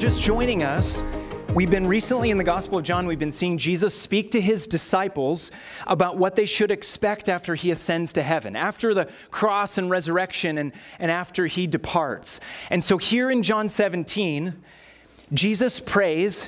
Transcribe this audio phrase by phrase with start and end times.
[0.00, 1.02] just joining us,
[1.52, 4.66] we've been recently in the Gospel of John, we've been seeing Jesus speak to his
[4.66, 5.50] disciples
[5.86, 10.56] about what they should expect after he ascends to heaven, after the cross and resurrection,
[10.56, 12.40] and, and after he departs.
[12.70, 14.56] And so here in John 17,
[15.34, 16.46] Jesus prays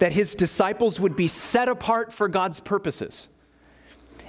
[0.00, 3.28] that his disciples would be set apart for God's purposes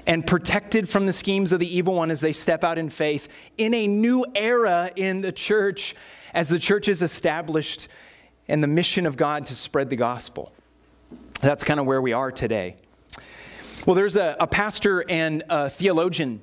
[0.06, 3.30] and protected from the schemes of the evil one as they step out in faith
[3.58, 5.96] in a new era in the church
[6.36, 7.88] as the church is established
[8.50, 10.52] and the mission of God to spread the gospel.
[11.40, 12.76] That's kind of where we are today.
[13.86, 16.42] Well, there's a, a pastor and a theologian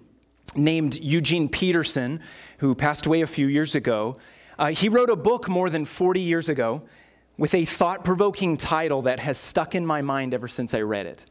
[0.55, 2.20] named Eugene Peterson
[2.59, 4.16] who passed away a few years ago.
[4.59, 6.83] Uh, he wrote a book more than 40 years ago
[7.37, 11.05] with a thought provoking title that has stuck in my mind ever since I read
[11.05, 11.27] it.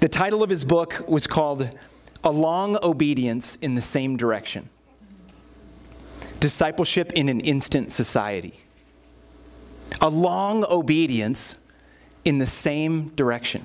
[0.00, 1.68] The title of his book was called
[2.22, 4.70] A Long Obedience in the Same Direction
[6.40, 8.63] Discipleship in an Instant Society.
[10.00, 11.56] A long obedience
[12.24, 13.64] in the same direction.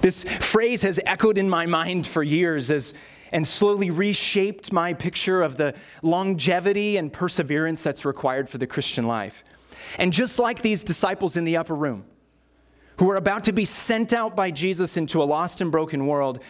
[0.00, 2.94] This phrase has echoed in my mind for years as,
[3.32, 9.06] and slowly reshaped my picture of the longevity and perseverance that's required for the Christian
[9.06, 9.44] life.
[9.98, 12.04] And just like these disciples in the upper room,
[12.98, 16.40] who are about to be sent out by Jesus into a lost and broken world,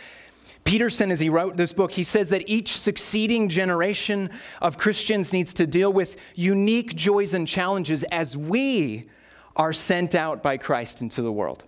[0.65, 5.53] Peterson, as he wrote this book, he says that each succeeding generation of Christians needs
[5.55, 9.09] to deal with unique joys and challenges as we
[9.57, 11.65] are sent out by Christ into the world.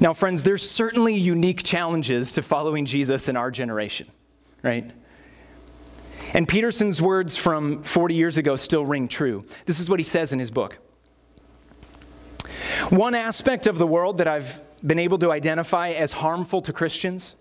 [0.00, 4.08] Now, friends, there's certainly unique challenges to following Jesus in our generation,
[4.62, 4.92] right?
[6.34, 9.44] And Peterson's words from 40 years ago still ring true.
[9.64, 10.78] This is what he says in his book.
[12.90, 17.34] One aspect of the world that I've been able to identify as harmful to Christians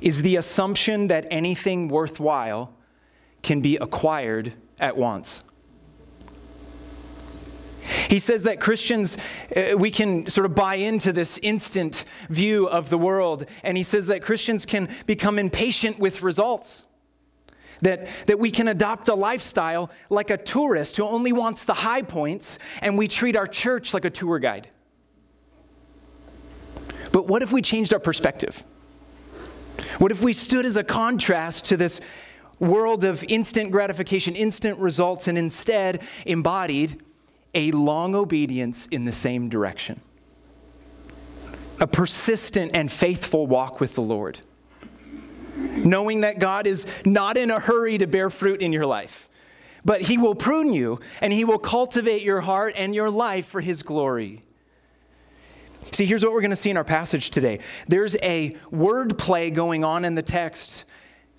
[0.00, 2.74] is the assumption that anything worthwhile
[3.42, 5.42] can be acquired at once.
[8.08, 9.18] He says that Christians,
[9.54, 13.82] uh, we can sort of buy into this instant view of the world, and he
[13.82, 16.84] says that Christians can become impatient with results.
[17.82, 22.02] That, that we can adopt a lifestyle like a tourist who only wants the high
[22.02, 24.68] points, and we treat our church like a tour guide.
[27.14, 28.64] But what if we changed our perspective?
[29.98, 32.00] What if we stood as a contrast to this
[32.58, 37.00] world of instant gratification, instant results, and instead embodied
[37.54, 40.00] a long obedience in the same direction?
[41.78, 44.40] A persistent and faithful walk with the Lord
[45.84, 49.28] knowing that God is not in a hurry to bear fruit in your life,
[49.84, 53.60] but He will prune you and He will cultivate your heart and your life for
[53.60, 54.42] His glory.
[55.92, 57.60] See, here's what we're going to see in our passage today.
[57.88, 60.84] There's a word play going on in the text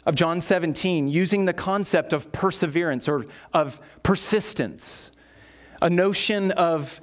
[0.06, 5.12] of John 17 using the concept of perseverance or of persistence,
[5.82, 7.02] a notion of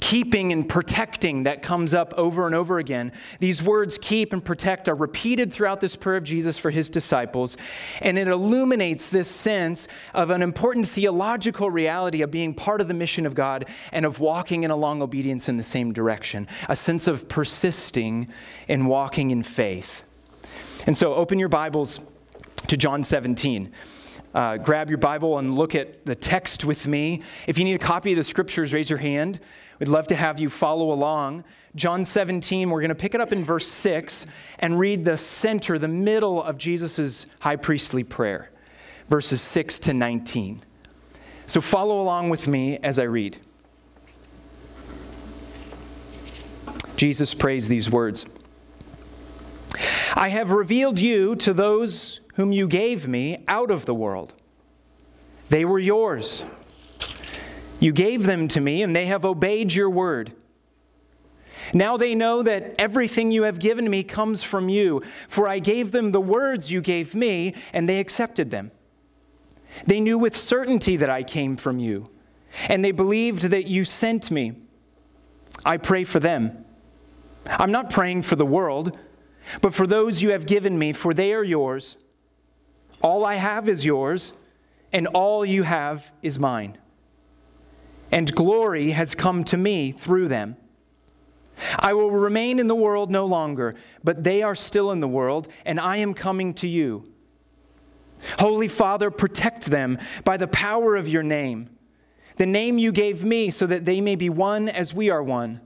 [0.00, 3.12] keeping and protecting that comes up over and over again.
[3.40, 7.56] These words, keep and protect, are repeated throughout this prayer of Jesus for his disciples,
[8.00, 12.94] and it illuminates this sense of an important theological reality of being part of the
[12.94, 16.76] mission of God and of walking in a long obedience in the same direction, a
[16.76, 18.28] sense of persisting
[18.68, 20.04] in walking in faith.
[20.86, 22.00] And so, open your Bibles
[22.68, 23.72] to John 17.
[24.34, 27.22] Uh, grab your Bible and look at the text with me.
[27.46, 29.40] If you need a copy of the scriptures, raise your hand.
[29.78, 31.44] We'd love to have you follow along.
[31.74, 34.26] John 17, we're going to pick it up in verse 6
[34.58, 38.50] and read the center, the middle of Jesus' high priestly prayer,
[39.08, 40.62] verses 6 to 19.
[41.46, 43.38] So follow along with me as I read.
[46.96, 48.26] Jesus prays these words
[50.14, 54.34] I have revealed you to those whom you gave me out of the world.
[55.48, 56.42] They were yours
[57.80, 60.32] you gave them to me, and they have obeyed your word.
[61.74, 65.92] Now they know that everything you have given me comes from you, for I gave
[65.92, 68.70] them the words you gave me, and they accepted them.
[69.86, 72.08] They knew with certainty that I came from you,
[72.68, 74.54] and they believed that you sent me.
[75.64, 76.64] I pray for them.
[77.46, 78.98] I'm not praying for the world,
[79.60, 81.96] but for those you have given me, for they are yours.
[83.02, 84.32] All I have is yours,
[84.92, 86.78] and all you have is mine
[88.10, 90.56] and glory has come to me through them.
[91.78, 93.74] I will remain in the world no longer,
[94.04, 97.12] but they are still in the world, and I am coming to you.
[98.38, 101.70] Holy Father, protect them by the power of your name,
[102.36, 105.60] the name you gave me, so that they may be one as we are one.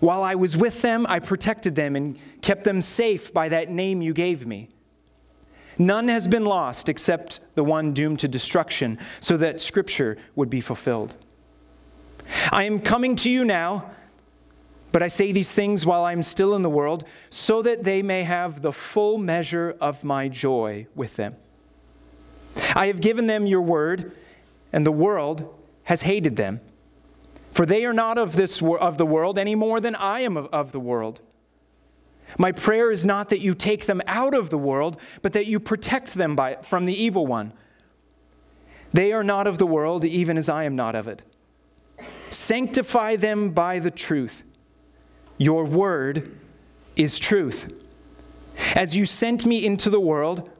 [0.00, 4.02] While I was with them, I protected them and kept them safe by that name
[4.02, 4.68] you gave me.
[5.78, 10.60] None has been lost except the one doomed to destruction, so that Scripture would be
[10.60, 11.16] fulfilled.
[12.50, 13.90] I am coming to you now,
[14.92, 18.02] but I say these things while I am still in the world, so that they
[18.02, 21.36] may have the full measure of my joy with them.
[22.74, 24.16] I have given them your word,
[24.72, 25.52] and the world
[25.84, 26.60] has hated them.
[27.52, 30.46] For they are not of, this, of the world any more than I am of,
[30.46, 31.20] of the world.
[32.38, 35.60] My prayer is not that you take them out of the world, but that you
[35.60, 37.52] protect them by, from the evil one.
[38.92, 41.22] They are not of the world, even as I am not of it.
[42.34, 44.42] Sanctify them by the truth.
[45.38, 46.36] Your word
[46.96, 47.72] is truth.
[48.74, 50.50] As you sent me into the world,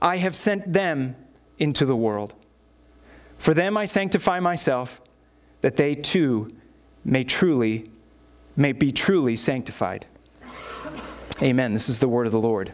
[0.00, 1.16] I have sent them
[1.58, 2.34] into the world.
[3.38, 5.00] For them I sanctify myself,
[5.60, 6.54] that they too
[7.04, 7.90] may truly
[8.56, 10.06] may be truly sanctified.
[11.40, 11.72] Amen.
[11.72, 12.72] This is the word of the Lord.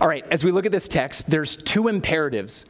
[0.00, 2.64] All right, as we look at this text, there's two imperatives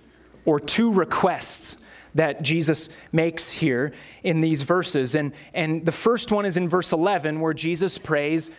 [0.44, 1.76] or two requests
[2.16, 3.92] that Jesus makes here
[4.22, 5.14] in these verses.
[5.14, 8.50] And, and the first one is in verse 11, where Jesus prays,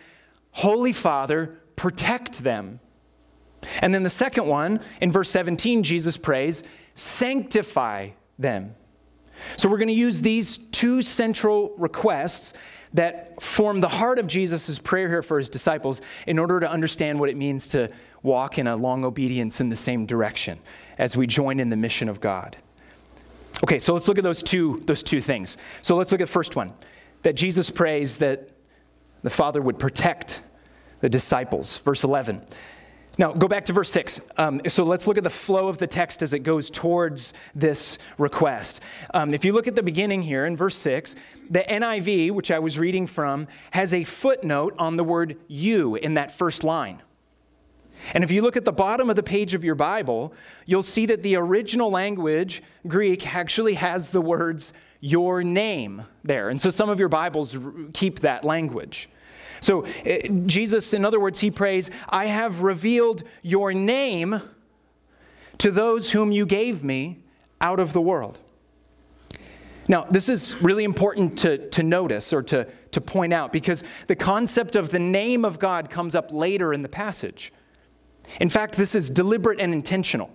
[0.52, 2.80] Holy Father, protect them.
[3.80, 6.62] And then the second one, in verse 17, Jesus prays,
[6.94, 8.74] Sanctify them.
[9.56, 12.54] So we're going to use these two central requests
[12.94, 17.20] that form the heart of Jesus' prayer here for his disciples in order to understand
[17.20, 17.90] what it means to
[18.22, 20.58] walk in a long obedience in the same direction
[20.96, 22.56] as we join in the mission of God.
[23.62, 25.56] Okay, so let's look at those two, those two things.
[25.82, 26.72] So let's look at the first one
[27.22, 28.50] that Jesus prays that
[29.22, 30.40] the Father would protect
[31.00, 31.78] the disciples.
[31.78, 32.42] Verse 11.
[33.18, 34.20] Now, go back to verse 6.
[34.36, 37.98] Um, so let's look at the flow of the text as it goes towards this
[38.16, 38.80] request.
[39.12, 41.16] Um, if you look at the beginning here in verse 6,
[41.50, 46.14] the NIV, which I was reading from, has a footnote on the word you in
[46.14, 47.02] that first line.
[48.14, 50.32] And if you look at the bottom of the page of your Bible,
[50.66, 56.48] you'll see that the original language, Greek, actually has the words your name there.
[56.48, 57.58] And so some of your Bibles
[57.92, 59.08] keep that language.
[59.60, 64.40] So uh, Jesus, in other words, he prays, I have revealed your name
[65.58, 67.18] to those whom you gave me
[67.60, 68.38] out of the world.
[69.88, 74.14] Now, this is really important to, to notice or to, to point out because the
[74.14, 77.52] concept of the name of God comes up later in the passage.
[78.40, 80.30] In fact, this is deliberate and intentional.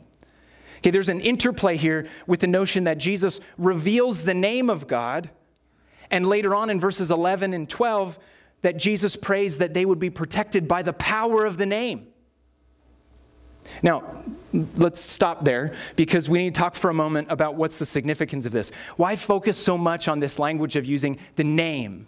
[0.77, 5.29] Okay, there's an interplay here with the notion that Jesus reveals the name of God,
[6.11, 8.19] and later on in verses 11 and 12,
[8.63, 12.07] that Jesus prays that they would be protected by the power of the name.
[13.81, 14.03] Now,
[14.75, 18.45] let's stop there because we need to talk for a moment about what's the significance
[18.45, 18.71] of this.
[18.97, 22.07] Why focus so much on this language of using the name,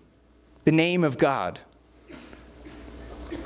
[0.66, 1.60] the name of God?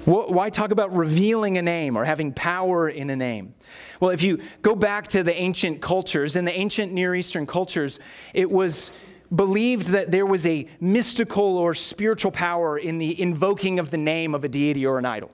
[0.06, 3.54] Why talk about revealing a name or having power in a name?
[4.00, 8.00] Well, if you go back to the ancient cultures, in the ancient Near Eastern cultures,
[8.34, 8.92] it was
[9.34, 14.34] believed that there was a mystical or spiritual power in the invoking of the name
[14.34, 15.32] of a deity or an idol.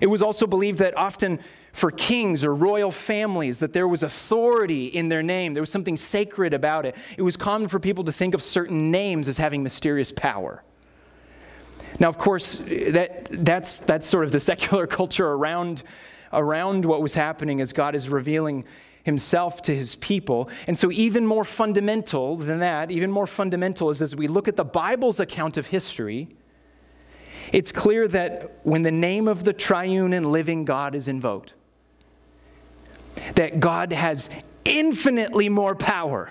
[0.00, 1.40] It was also believed that often
[1.72, 5.54] for kings or royal families that there was authority in their name.
[5.54, 6.96] There was something sacred about it.
[7.16, 10.62] It was common for people to think of certain names as having mysterious power.
[12.00, 15.84] Now, of course, that, that's, that's sort of the secular culture around,
[16.32, 18.64] around what was happening as God is revealing
[19.04, 20.50] himself to his people.
[20.66, 24.56] And so, even more fundamental than that, even more fundamental is as we look at
[24.56, 26.28] the Bible's account of history,
[27.52, 31.54] it's clear that when the name of the triune and living God is invoked,
[33.34, 34.30] that God has
[34.64, 36.30] infinitely more power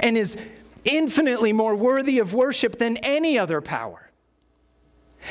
[0.00, 0.36] and is
[0.84, 4.07] infinitely more worthy of worship than any other power.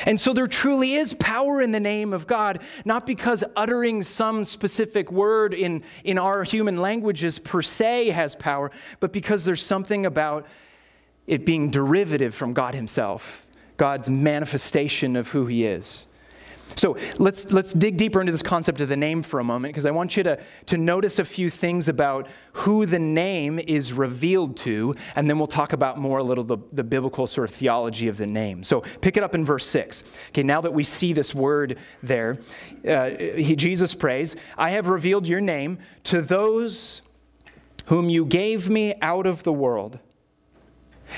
[0.06, 4.46] And so there truly is power in the name of God, not because uttering some
[4.46, 10.06] specific word in, in our human languages per se has power, but because there's something
[10.06, 10.46] about
[11.26, 16.08] it being derivative from God Himself, God's manifestation of who He is.
[16.76, 19.86] So let's, let's dig deeper into this concept of the name for a moment, because
[19.86, 24.58] I want you to, to notice a few things about who the name is revealed
[24.58, 28.08] to, and then we'll talk about more a little the, the biblical sort of theology
[28.08, 28.64] of the name.
[28.64, 30.04] So pick it up in verse 6.
[30.30, 32.38] Okay, now that we see this word there,
[32.88, 37.02] uh, he, Jesus prays, I have revealed your name to those
[37.86, 40.00] whom you gave me out of the world.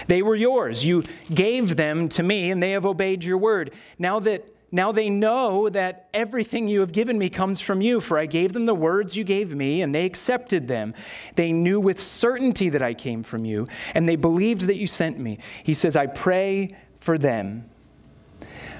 [0.07, 0.85] They were yours.
[0.85, 1.03] You
[1.33, 3.73] gave them to me, and they have obeyed your word.
[3.97, 8.19] Now that now they know that everything you have given me comes from you, for
[8.19, 10.93] I gave them the words you gave me, and they accepted them.
[11.35, 15.17] They knew with certainty that I came from you, and they believed that you sent
[15.19, 15.39] me.
[15.63, 17.67] He says, I pray for them.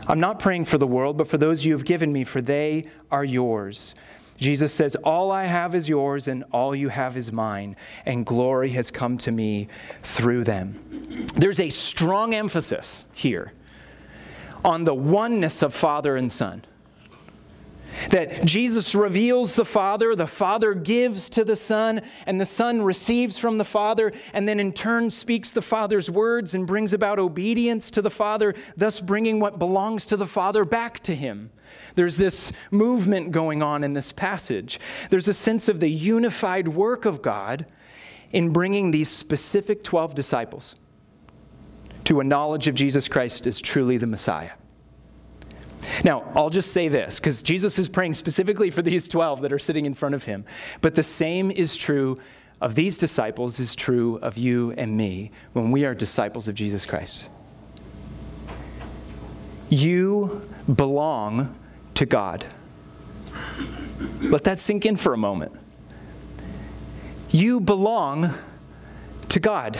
[0.08, 2.88] I'm not praying for the world, but for those you have given me, for they
[3.12, 3.96] are yours.
[4.38, 8.70] Jesus says, All I have is yours, and all you have is mine, and glory
[8.72, 9.68] has come to me
[10.04, 10.80] through them.
[11.36, 13.54] There's a strong emphasis here
[14.64, 16.64] on the oneness of Father and Son.
[18.12, 23.38] That Jesus reveals the Father, the Father gives to the Son, and the Son receives
[23.38, 27.92] from the Father, and then in turn speaks the Father's words and brings about obedience
[27.92, 31.52] to the Father, thus bringing what belongs to the Father back to Him.
[31.96, 34.80] There's this movement going on in this passage.
[35.10, 37.66] There's a sense of the unified work of God
[38.32, 40.76] in bringing these specific 12 disciples
[42.06, 44.52] to a knowledge of Jesus Christ as truly the Messiah.
[46.04, 49.60] Now, I'll just say this because Jesus is praying specifically for these 12 that are
[49.60, 50.46] sitting in front of him.
[50.82, 52.20] But the same is true
[52.62, 56.86] of these disciples, is true of you and me when we are disciples of Jesus
[56.86, 57.30] Christ.
[59.70, 61.56] You belong
[61.96, 62.46] to God.
[64.22, 65.54] Let that sink in for a moment.
[67.30, 68.34] You belong
[69.30, 69.80] to God.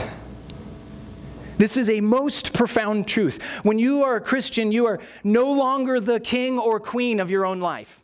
[1.60, 3.42] This is a most profound truth.
[3.64, 7.44] When you are a Christian, you are no longer the king or queen of your
[7.44, 8.02] own life.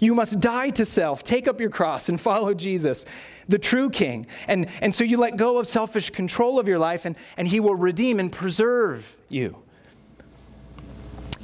[0.00, 3.04] You must die to self, take up your cross, and follow Jesus,
[3.48, 4.24] the true king.
[4.48, 7.60] And, and so you let go of selfish control of your life, and, and he
[7.60, 9.58] will redeem and preserve you.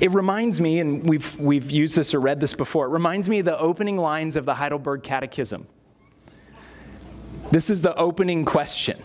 [0.01, 3.41] It reminds me, and we've, we've used this or read this before, it reminds me
[3.41, 5.67] of the opening lines of the Heidelberg Catechism.
[7.51, 8.99] This is the opening question.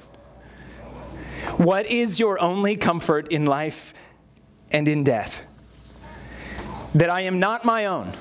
[1.58, 3.94] What is your only comfort in life
[4.72, 5.46] and in death?
[6.96, 8.12] That I am not my own,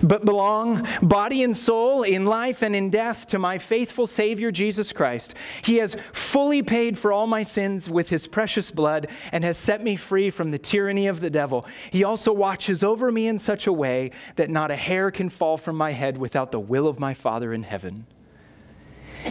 [0.00, 4.92] but belong body and soul in life and in death to my faithful Savior Jesus
[4.92, 5.34] Christ.
[5.62, 9.82] He has fully paid for all my sins with his precious blood and has set
[9.82, 11.66] me free from the tyranny of the devil.
[11.90, 15.56] He also watches over me in such a way that not a hair can fall
[15.56, 18.06] from my head without the will of my Father in heaven.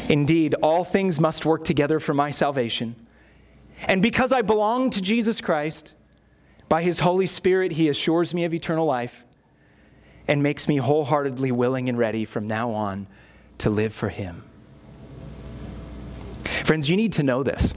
[0.08, 2.96] Indeed, all things must work together for my salvation.
[3.88, 5.96] And because I belong to Jesus Christ,
[6.67, 9.24] by his Holy Spirit, he assures me of eternal life
[10.27, 13.08] and makes me wholeheartedly willing and ready from now on
[13.58, 14.43] to live for him.
[16.63, 17.74] Friends, you need to know this.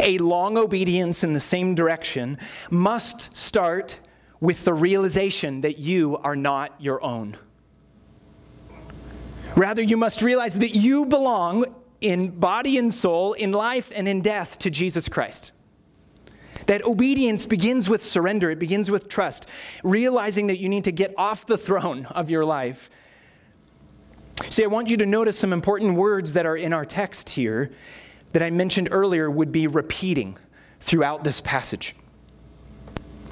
[0.00, 2.38] A long obedience in the same direction
[2.70, 3.98] must start
[4.40, 7.36] with the realization that you are not your own.
[9.56, 11.64] Rather, you must realize that you belong
[12.00, 15.52] in body and soul, in life and in death to Jesus Christ.
[16.66, 19.46] That obedience begins with surrender, it begins with trust,
[19.82, 22.90] realizing that you need to get off the throne of your life.
[24.48, 27.70] See, I want you to notice some important words that are in our text here
[28.30, 30.36] that I mentioned earlier would be repeating
[30.80, 31.94] throughout this passage.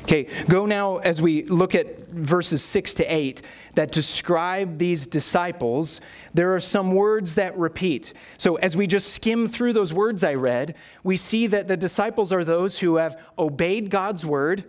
[0.03, 3.41] Okay, go now as we look at verses 6 to 8
[3.75, 6.01] that describe these disciples.
[6.35, 8.13] There are some words that repeat.
[8.37, 12.33] So, as we just skim through those words I read, we see that the disciples
[12.33, 14.65] are those who have obeyed God's word.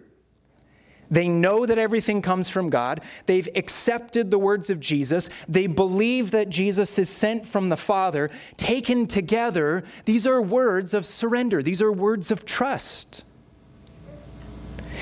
[1.09, 3.01] They know that everything comes from God.
[3.25, 5.29] They've accepted the words of Jesus.
[5.49, 8.29] They believe that Jesus is sent from the Father.
[8.57, 13.25] Taken together, these are words of surrender, these are words of trust.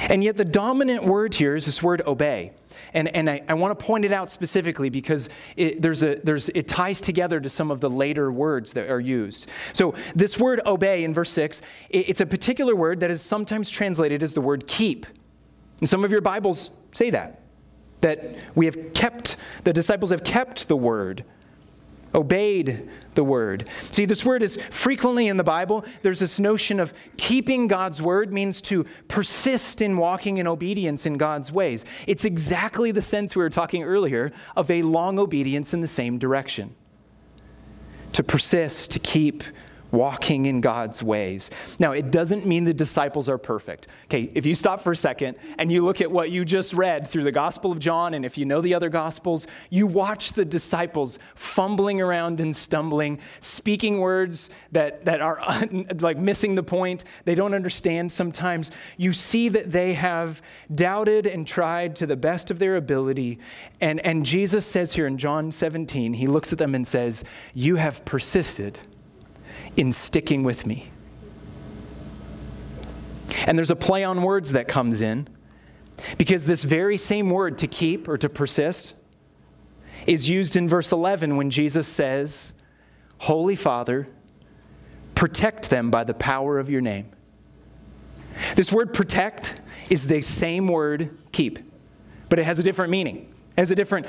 [0.10, 2.52] And yet, the dominant word here is this word obey.
[2.94, 6.50] And, and I, I want to point it out specifically because it, there's a, there's,
[6.50, 9.50] it ties together to some of the later words that are used.
[9.74, 13.70] So, this word obey in verse 6, it, it's a particular word that is sometimes
[13.70, 15.06] translated as the word keep.
[15.80, 17.42] And some of your Bibles say that,
[18.02, 21.24] that we have kept, the disciples have kept the word
[22.14, 23.68] obeyed the word.
[23.92, 25.86] See, this word is frequently in the Bible.
[26.02, 31.18] There's this notion of keeping God's word means to persist in walking in obedience in
[31.18, 31.86] God's ways.
[32.08, 36.18] It's exactly the sense we were talking earlier of a long obedience in the same
[36.18, 36.76] direction.
[38.14, 39.44] To persist, to keep,
[39.92, 41.50] walking in God's ways.
[41.80, 43.88] Now, it doesn't mean the disciples are perfect.
[44.06, 47.08] Okay, if you stop for a second and you look at what you just read
[47.08, 50.46] through the Gospel of John, and if you know the other Gospels, you watch the
[50.46, 57.04] disciples fumbling around and stumbling, speaking words that, that are un, like missing the point,
[57.26, 58.72] they don't understand sometimes.
[58.98, 60.42] You see that they have
[60.74, 63.40] doubted and tried to the best of their ability.
[63.82, 67.76] And, and Jesus says here in John 17, he looks at them and says, You
[67.76, 68.80] have persisted
[69.78, 70.90] in sticking with me.
[73.46, 75.28] And there's a play on words that comes in
[76.18, 78.96] because this very same word to keep or to persist
[80.06, 82.54] is used in verse 11 when Jesus says,
[83.20, 84.08] Holy Father,
[85.16, 87.12] protect them by the power of your name.
[88.56, 89.56] This word protect
[89.90, 91.60] is the same word keep,
[92.30, 94.08] but it has a different meaning, it has a different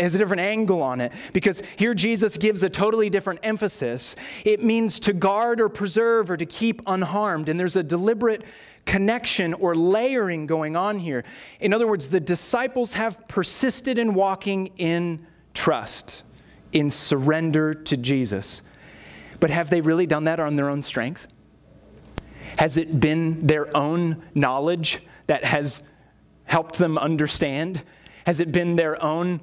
[0.00, 4.16] has a different angle on it because here Jesus gives a totally different emphasis.
[4.44, 8.44] It means to guard or preserve or to keep unharmed, and there's a deliberate
[8.84, 11.24] connection or layering going on here.
[11.60, 16.24] In other words, the disciples have persisted in walking in trust,
[16.72, 18.62] in surrender to Jesus.
[19.40, 21.28] But have they really done that on their own strength?
[22.58, 25.82] Has it been their own knowledge that has
[26.44, 27.82] helped them understand?
[28.26, 29.40] Has it been their own,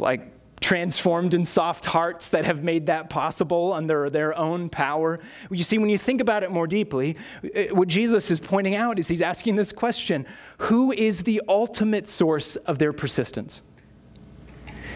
[0.00, 5.20] like, transformed and soft hearts that have made that possible under their own power?
[5.50, 8.98] You see, when you think about it more deeply, uh, what Jesus is pointing out
[8.98, 10.26] is he's asking this question
[10.58, 13.62] Who is the ultimate source of their persistence?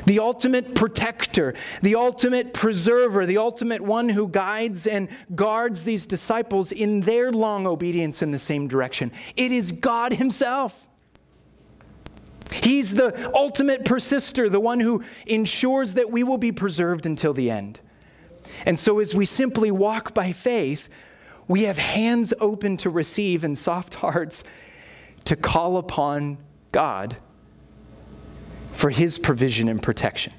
[0.04, 6.72] the ultimate protector, the ultimate preserver, the ultimate one who guides and guards these disciples
[6.72, 9.12] in their long obedience in the same direction.
[9.36, 10.88] It is God Himself.
[12.52, 17.50] He's the ultimate persister, the one who ensures that we will be preserved until the
[17.50, 17.80] end.
[18.66, 20.88] And so, as we simply walk by faith,
[21.48, 24.44] we have hands open to receive and soft hearts
[25.24, 26.38] to call upon
[26.72, 27.16] God
[28.72, 30.32] for his provision and protection.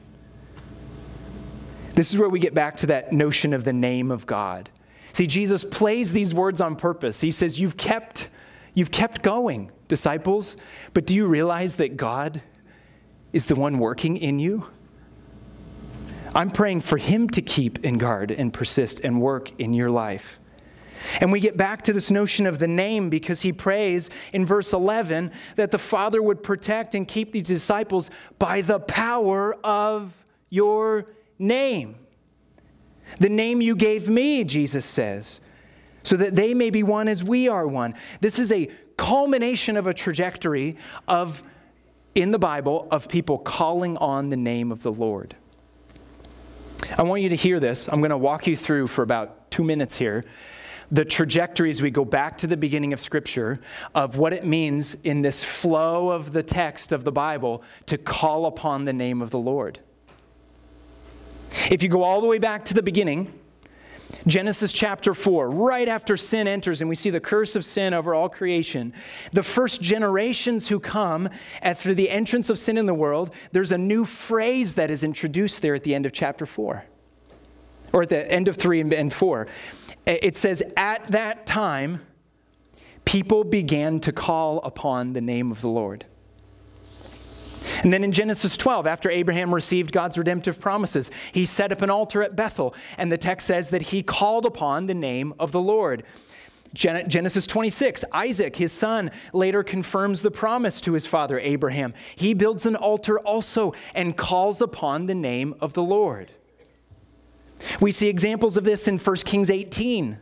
[1.93, 4.70] This is where we get back to that notion of the name of God.
[5.13, 7.22] See, Jesus plays these words on purpose.
[7.22, 8.29] He says, You've kept,
[8.74, 10.57] you've kept going, disciples,
[10.95, 12.41] but do you realize that God
[13.31, 14.65] is the one working in you?
[16.33, 20.39] I'm praying for Him to keep and guard and persist and work in your life.
[21.19, 24.73] And we get back to this notion of the name because he prays in verse
[24.73, 28.09] 11 that the Father would protect and keep these disciples
[28.39, 31.07] by the power of your
[31.38, 31.95] name.
[33.19, 35.41] The name you gave me, Jesus says,
[36.03, 37.95] so that they may be one as we are one.
[38.21, 41.43] This is a culmination of a trajectory of
[42.15, 45.35] in the Bible of people calling on the name of the Lord.
[46.98, 47.87] I want you to hear this.
[47.87, 50.25] I'm going to walk you through for about 2 minutes here
[50.91, 53.59] the trajectory as we go back to the beginning of Scripture
[53.96, 58.46] of what it means in this flow of the text of the Bible to call
[58.46, 59.79] upon the name of the Lord.
[61.72, 63.33] If you go all the way back to the beginning,
[64.25, 68.13] Genesis chapter 4, right after sin enters and we see the curse of sin over
[68.13, 68.93] all creation,
[69.31, 71.29] the first generations who come
[71.61, 75.61] after the entrance of sin in the world, there's a new phrase that is introduced
[75.61, 76.85] there at the end of chapter 4,
[77.91, 79.47] or at the end of 3 and 4.
[80.05, 82.01] It says, At that time,
[83.05, 86.05] people began to call upon the name of the Lord.
[87.83, 91.89] And then in Genesis 12, after Abraham received God's redemptive promises, he set up an
[91.89, 95.61] altar at Bethel, and the text says that he called upon the name of the
[95.61, 96.03] Lord.
[96.73, 101.93] Genesis 26, Isaac, his son, later confirms the promise to his father Abraham.
[102.15, 106.31] He builds an altar also and calls upon the name of the Lord.
[107.79, 110.17] We see examples of this in 1 Kings 18.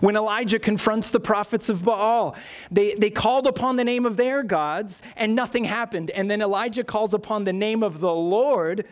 [0.00, 2.36] When Elijah confronts the prophets of Baal,
[2.70, 6.10] they, they called upon the name of their gods and nothing happened.
[6.10, 8.86] And then Elijah calls upon the name of the Lord,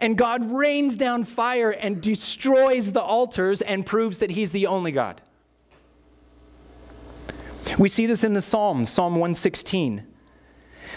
[0.00, 4.92] and God rains down fire and destroys the altars and proves that he's the only
[4.92, 5.20] God.
[7.78, 10.06] We see this in the Psalms, Psalm 116.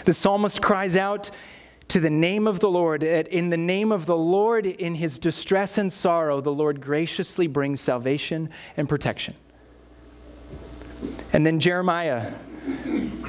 [0.04, 1.30] The psalmist cries out,
[1.88, 3.02] to the name of the Lord.
[3.02, 7.80] In the name of the Lord, in his distress and sorrow, the Lord graciously brings
[7.80, 9.34] salvation and protection.
[11.32, 12.32] And then Jeremiah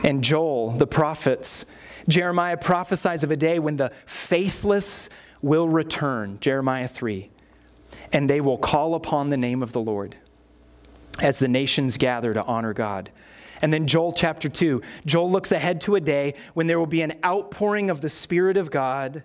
[0.04, 1.66] and Joel, the prophets,
[2.08, 5.10] Jeremiah prophesies of a day when the faithless
[5.42, 7.30] will return, Jeremiah 3,
[8.12, 10.16] and they will call upon the name of the Lord
[11.22, 13.12] as the nations gather to honor God.
[13.62, 14.82] And then Joel chapter 2.
[15.06, 18.58] Joel looks ahead to a day when there will be an outpouring of the Spirit
[18.58, 19.24] of God,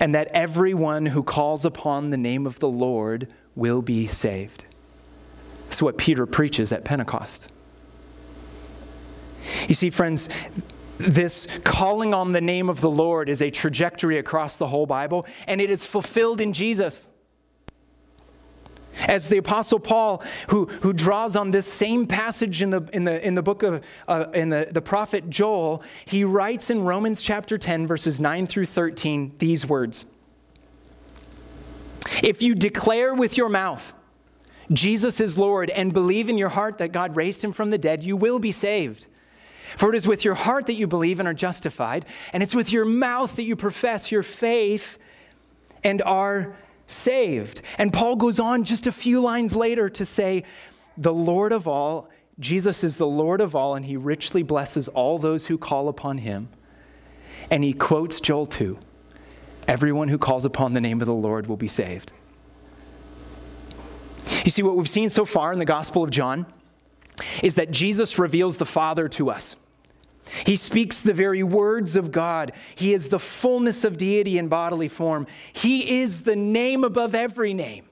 [0.00, 4.64] and that everyone who calls upon the name of the Lord will be saved.
[5.74, 7.50] That's what Peter preaches at Pentecost.
[9.66, 10.28] You see, friends,
[10.98, 15.26] this calling on the name of the Lord is a trajectory across the whole Bible,
[15.48, 17.08] and it is fulfilled in Jesus.
[19.08, 23.26] As the Apostle Paul, who, who draws on this same passage in the, in the,
[23.26, 27.58] in the book of uh, in the, the prophet Joel, he writes in Romans chapter
[27.58, 30.04] 10, verses 9 through 13, these words
[32.22, 33.92] If you declare with your mouth,
[34.72, 38.02] Jesus is Lord, and believe in your heart that God raised him from the dead,
[38.02, 39.06] you will be saved.
[39.76, 42.72] For it is with your heart that you believe and are justified, and it's with
[42.72, 44.98] your mouth that you profess your faith
[45.82, 47.60] and are saved.
[47.78, 50.44] And Paul goes on just a few lines later to say,
[50.96, 55.18] The Lord of all Jesus is the Lord of all, and he richly blesses all
[55.18, 56.48] those who call upon him.
[57.50, 58.78] And he quotes Joel 2
[59.68, 62.12] Everyone who calls upon the name of the Lord will be saved.
[64.44, 66.46] You see, what we've seen so far in the Gospel of John
[67.42, 69.56] is that Jesus reveals the Father to us.
[70.46, 72.52] He speaks the very words of God.
[72.74, 75.26] He is the fullness of deity in bodily form.
[75.52, 77.86] He is the name above every name.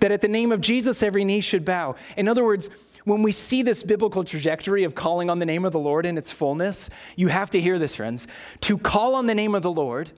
[0.00, 1.96] That at the name of Jesus, every knee should bow.
[2.16, 2.70] In other words,
[3.04, 6.18] when we see this biblical trajectory of calling on the name of the Lord in
[6.18, 8.26] its fullness, you have to hear this, friends.
[8.62, 10.10] To call on the name of the Lord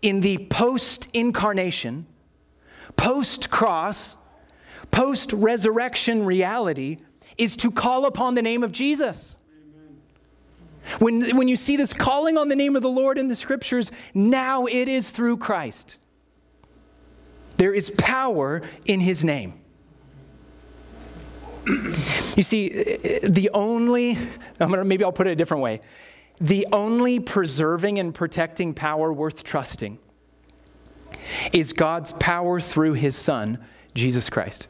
[0.00, 2.06] in the post incarnation,
[2.98, 4.16] post cross,
[4.90, 6.98] post resurrection reality
[7.38, 9.36] is to call upon the name of Jesus.
[10.98, 13.90] When, when you see this calling on the name of the Lord in the scriptures,
[14.12, 15.98] now it is through Christ.
[17.56, 19.54] There is power in his name.
[21.66, 22.68] You see,
[23.22, 24.16] the only,
[24.58, 25.80] I'm gonna, maybe I'll put it a different way.
[26.40, 29.98] The only preserving and protecting power worth trusting
[31.52, 33.58] is God's power through his Son,
[33.94, 34.68] Jesus Christ.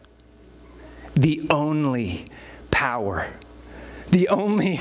[1.14, 2.26] The only
[2.70, 3.28] power,
[4.10, 4.80] the only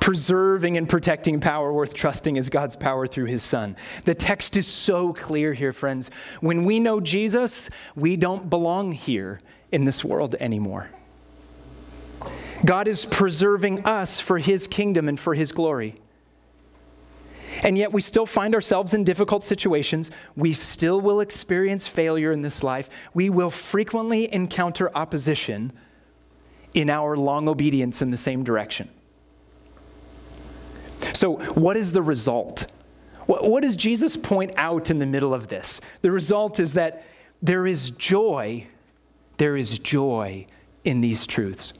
[0.00, 3.76] preserving and protecting power worth trusting is God's power through his Son.
[4.04, 6.10] The text is so clear here, friends.
[6.40, 9.40] When we know Jesus, we don't belong here
[9.72, 10.90] in this world anymore.
[12.64, 15.96] God is preserving us for his kingdom and for his glory.
[17.62, 20.10] And yet, we still find ourselves in difficult situations.
[20.36, 22.90] We still will experience failure in this life.
[23.14, 25.72] We will frequently encounter opposition
[26.74, 28.90] in our long obedience in the same direction.
[31.14, 32.66] So, what is the result?
[33.26, 35.80] What, does Jesus point out in the middle of this?
[36.02, 37.04] The result is that
[37.42, 38.66] there is joy,
[39.38, 40.46] there is joy
[40.84, 41.72] in these truths.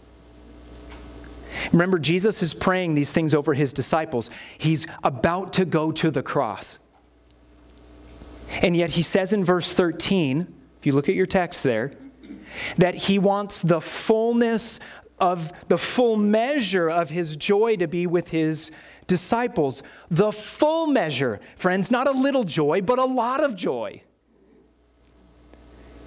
[1.73, 4.31] Remember, Jesus is praying these things over his disciples.
[4.59, 6.79] He's about to go to the cross.
[8.63, 11.93] And yet he says in verse 13, if you look at your text there,
[12.79, 14.81] that he wants the fullness
[15.19, 18.71] of the full measure of his joy to be with his
[19.07, 19.83] disciples.
[20.11, 24.03] The full measure, friends, not a little joy, but a lot of joy.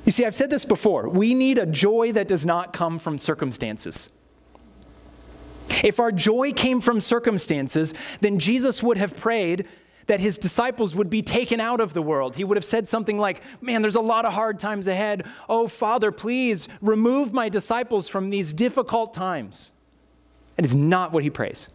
[0.05, 1.09] You see, I've said this before.
[1.09, 4.09] We need a joy that does not come from circumstances.
[5.83, 9.67] If our joy came from circumstances, then Jesus would have prayed
[10.07, 12.35] that his disciples would be taken out of the world.
[12.35, 15.25] He would have said something like, Man, there's a lot of hard times ahead.
[15.47, 19.71] Oh, Father, please remove my disciples from these difficult times.
[20.55, 21.69] That is not what he prays.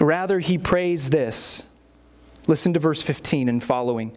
[0.00, 1.66] Rather, he prays this.
[2.46, 4.16] Listen to verse 15 and following.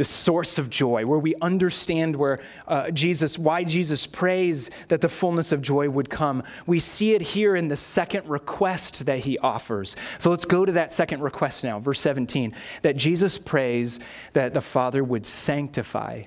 [0.00, 5.10] the source of joy, where we understand where uh, Jesus, why Jesus prays that the
[5.10, 6.42] fullness of joy would come.
[6.64, 9.96] We see it here in the second request that he offers.
[10.16, 14.00] So let's go to that second request now, verse 17, that Jesus prays
[14.32, 16.22] that the Father would sanctify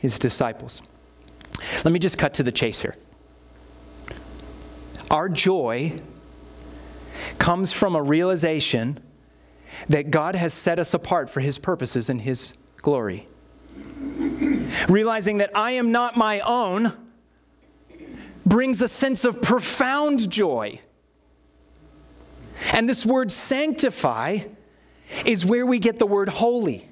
[0.00, 0.82] his disciples.
[1.84, 2.96] Let me just cut to the chase here.
[5.12, 6.00] Our joy
[7.38, 8.98] comes from a realization
[9.88, 13.26] that God has set us apart for his purposes and his glory.
[14.88, 16.92] Realizing that I am not my own
[18.44, 20.80] brings a sense of profound joy.
[22.72, 24.40] And this word sanctify
[25.24, 26.88] is where we get the word holy.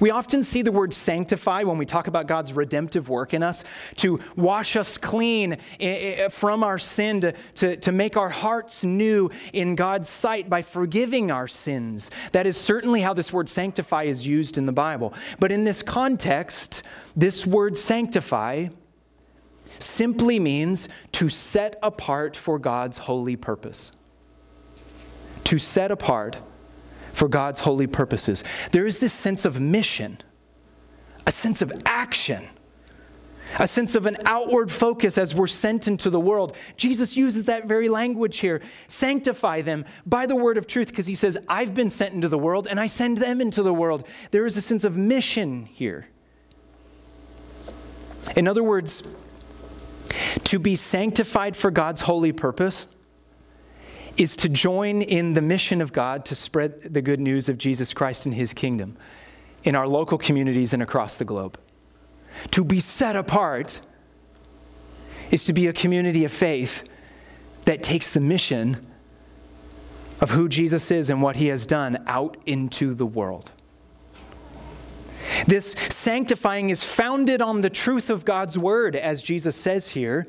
[0.00, 3.64] We often see the word sanctify when we talk about God's redemptive work in us
[3.96, 8.28] to wash us clean eh, eh, eh, from our sin, to, to, to make our
[8.28, 12.10] hearts new in God's sight by forgiving our sins.
[12.32, 15.14] That is certainly how this word sanctify is used in the Bible.
[15.38, 16.82] But in this context,
[17.14, 18.68] this word sanctify
[19.78, 23.92] simply means to set apart for God's holy purpose.
[25.44, 26.38] To set apart
[27.16, 28.44] for God's holy purposes.
[28.72, 30.18] There is this sense of mission,
[31.26, 32.44] a sense of action,
[33.58, 36.54] a sense of an outward focus as we're sent into the world.
[36.76, 41.14] Jesus uses that very language here sanctify them by the word of truth, because he
[41.14, 44.06] says, I've been sent into the world and I send them into the world.
[44.30, 46.08] There is a sense of mission here.
[48.36, 49.16] In other words,
[50.44, 52.88] to be sanctified for God's holy purpose
[54.16, 57.92] is to join in the mission of God to spread the good news of Jesus
[57.92, 58.96] Christ and his kingdom
[59.64, 61.58] in our local communities and across the globe.
[62.52, 63.80] To be set apart
[65.30, 66.88] is to be a community of faith
[67.64, 68.86] that takes the mission
[70.20, 73.52] of who Jesus is and what he has done out into the world.
[75.46, 80.26] This sanctifying is founded on the truth of God's word, as Jesus says here.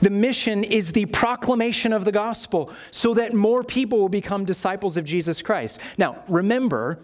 [0.00, 4.96] The mission is the proclamation of the gospel so that more people will become disciples
[4.96, 5.80] of Jesus Christ.
[5.96, 7.00] Now, remember,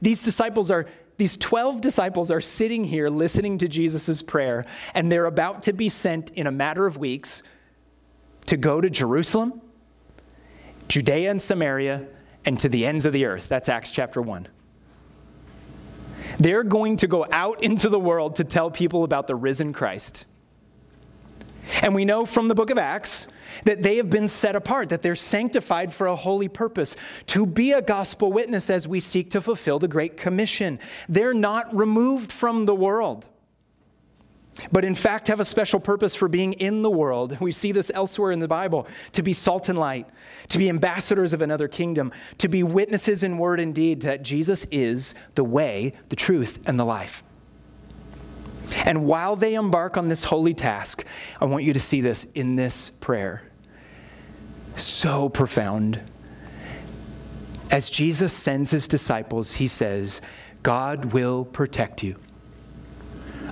[0.00, 0.86] these disciples are
[1.18, 5.88] these 12 disciples are sitting here listening to Jesus' prayer, and they're about to be
[5.88, 7.42] sent in a matter of weeks
[8.46, 9.62] to go to Jerusalem,
[10.88, 12.06] Judea and Samaria,
[12.44, 13.48] and to the ends of the earth.
[13.48, 14.46] That's Acts chapter 1.
[16.38, 20.26] They're going to go out into the world to tell people about the risen Christ.
[21.82, 23.26] And we know from the book of Acts
[23.64, 27.72] that they have been set apart, that they're sanctified for a holy purpose, to be
[27.72, 30.78] a gospel witness as we seek to fulfill the Great Commission.
[31.08, 33.26] They're not removed from the world
[34.72, 37.38] but in fact have a special purpose for being in the world.
[37.40, 40.08] We see this elsewhere in the Bible to be salt and light,
[40.48, 44.66] to be ambassadors of another kingdom, to be witnesses in word and deed that Jesus
[44.70, 47.22] is the way, the truth, and the life.
[48.84, 51.04] And while they embark on this holy task,
[51.40, 53.42] I want you to see this in this prayer.
[54.76, 56.00] So profound.
[57.70, 60.20] As Jesus sends his disciples, he says,
[60.62, 62.16] God will protect you.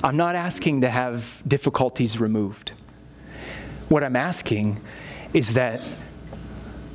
[0.02, 2.72] I'm not asking to have difficulties removed.
[3.88, 4.80] What I'm asking
[5.32, 5.80] is that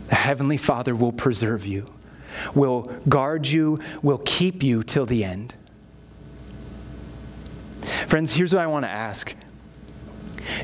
[0.10, 1.91] the Heavenly Father will preserve you,
[2.55, 5.55] will guard you, will keep you till the end.
[8.10, 9.36] Friends, here's what I want to ask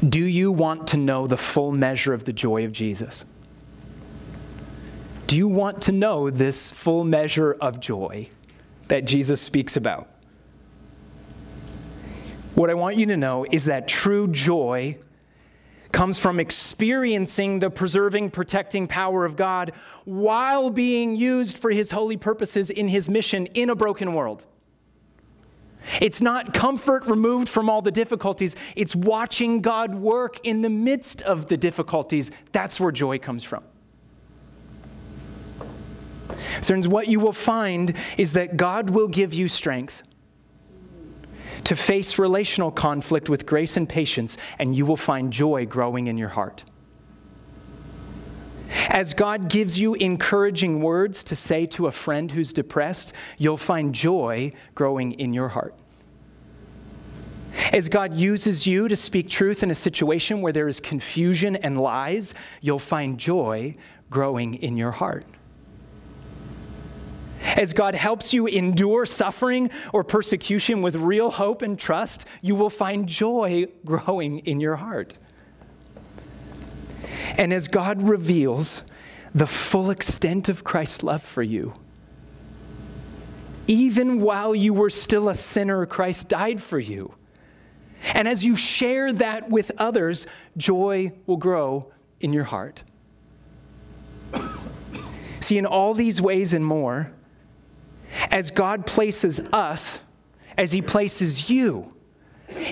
[0.09, 3.23] Do you want to know the full measure of the joy of Jesus?
[5.27, 8.29] Do you want to know this full measure of joy
[8.87, 10.07] that Jesus speaks about?
[12.55, 14.97] What I want you to know is that true joy
[15.91, 19.71] comes from experiencing the preserving, protecting power of God
[20.05, 24.45] while being used for his holy purposes in his mission in a broken world.
[26.01, 31.21] It's not comfort removed from all the difficulties, it's watching God work in the midst
[31.21, 32.31] of the difficulties.
[32.51, 33.63] That's where joy comes from.
[36.61, 40.03] Friends, what you will find is that God will give you strength
[41.65, 46.17] to face relational conflict with grace and patience, and you will find joy growing in
[46.17, 46.63] your heart.
[48.89, 53.93] As God gives you encouraging words to say to a friend who's depressed, you'll find
[53.93, 55.75] joy growing in your heart.
[57.73, 61.79] As God uses you to speak truth in a situation where there is confusion and
[61.79, 63.75] lies, you'll find joy
[64.09, 65.25] growing in your heart.
[67.55, 72.69] As God helps you endure suffering or persecution with real hope and trust, you will
[72.69, 75.17] find joy growing in your heart.
[77.37, 78.83] And as God reveals
[79.33, 81.73] the full extent of Christ's love for you,
[83.67, 87.15] even while you were still a sinner, Christ died for you.
[88.13, 92.83] And as you share that with others, joy will grow in your heart.
[95.39, 97.11] See, in all these ways and more,
[98.31, 99.99] as God places us,
[100.57, 101.94] as He places you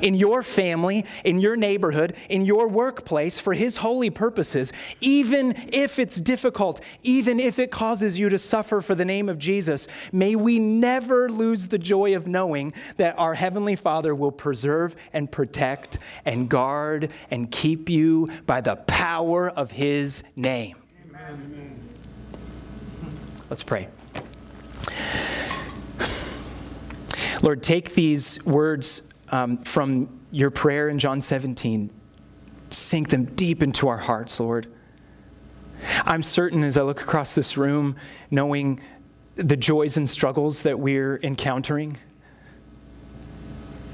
[0.02, 6.00] in your family, in your neighborhood, in your workplace for His holy purposes, even if
[6.00, 10.36] it's difficult, even if it causes you to suffer for the name of Jesus, may
[10.36, 16.00] we never lose the joy of knowing that our Heavenly Father will preserve and protect
[16.26, 20.78] and guard and keep you by the power of His name.
[21.10, 21.80] Amen.
[23.50, 23.88] Let's pray.
[27.42, 29.02] Lord, take these words
[29.34, 31.90] um, from your prayer in John 17,
[32.70, 34.72] sink them deep into our hearts, Lord.
[36.06, 37.96] I'm certain as I look across this room,
[38.30, 38.80] knowing
[39.34, 41.98] the joys and struggles that we're encountering,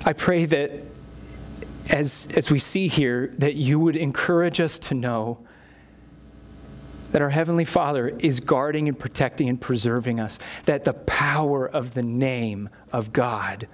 [0.05, 0.73] I pray that
[1.89, 5.39] as, as we see here, that you would encourage us to know
[7.13, 11.93] that our Heavenly Father is guarding and protecting and preserving us, that the power of
[11.93, 13.69] the name of God,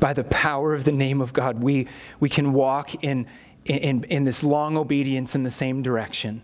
[0.00, 1.88] by the power of the name of God, we,
[2.20, 3.26] we can walk in,
[3.64, 6.42] in, in this long obedience in the same direction.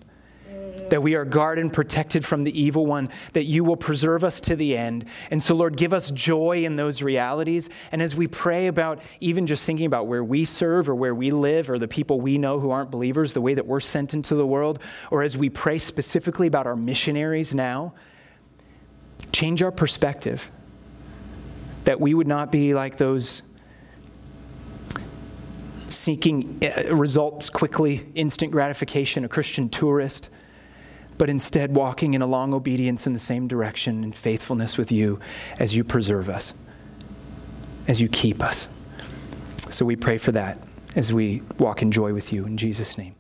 [0.91, 4.41] that we are guarded and protected from the evil one, that you will preserve us
[4.43, 5.05] to the end.
[5.31, 7.71] And so, Lord, give us joy in those realities.
[7.93, 11.31] And as we pray about even just thinking about where we serve or where we
[11.31, 14.35] live or the people we know who aren't believers, the way that we're sent into
[14.35, 14.79] the world,
[15.11, 17.95] or as we pray specifically about our missionaries now,
[19.33, 20.51] change our perspective.
[21.85, 23.43] That we would not be like those
[25.89, 30.31] seeking uh, results quickly, instant gratification, a Christian tourist,
[31.19, 35.21] but instead walking in a long obedience in the same direction and faithfulness with you
[35.61, 36.55] as you preserve us,
[37.87, 38.69] as you keep us.
[39.71, 40.59] So we pray for that
[40.97, 43.15] as we walk in joy with you in Jesus' name.